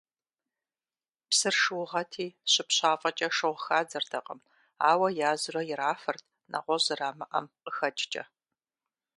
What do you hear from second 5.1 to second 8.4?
язурэ ирафырт, нэгъуэщӏ зэрамыӏэм къыхэкӏкӏэ.